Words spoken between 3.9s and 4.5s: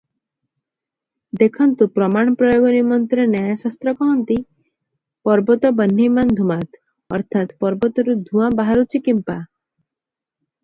କହନ୍ତି,